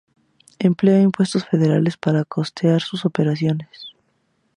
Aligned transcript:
Emplea 0.57 0.99
impuestos 0.99 1.45
federales 1.45 1.95
para 1.95 2.25
costear 2.25 2.81
sus 2.81 3.05
operaciones. 3.05 3.89